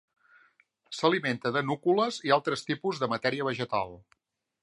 S'alimenta 0.99 1.51
de 1.57 1.63
núcules 1.67 2.17
i 2.29 2.35
altres 2.39 2.65
tipus 2.71 3.03
de 3.05 3.13
matèria 3.13 3.49
vegetal. 3.51 3.97